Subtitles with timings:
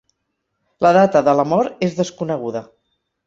[0.85, 2.65] La data de la mort és desconeguda.